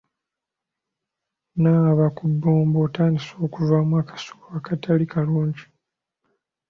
Nnaaba 1.53 2.07
ku 2.15 2.23
bbombo 2.31 2.77
otandise 2.87 3.31
okuvaamu 3.45 3.93
akasu 4.01 4.35
akatali 4.57 5.05
kalungi. 5.13 5.65